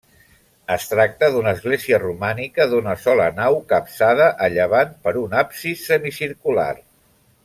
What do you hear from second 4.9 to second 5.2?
per